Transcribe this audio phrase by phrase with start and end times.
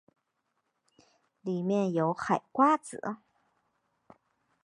[1.43, 3.17] 里面有海瓜子